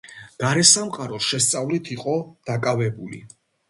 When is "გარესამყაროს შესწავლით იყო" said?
0.43-2.19